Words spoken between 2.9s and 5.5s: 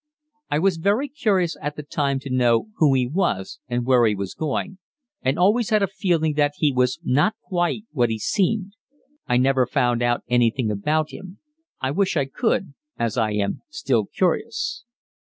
he was and where he was going, and